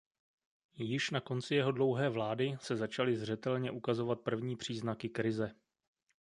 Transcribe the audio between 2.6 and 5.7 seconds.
se začaly zřetelně ukazovat první příznaky krize.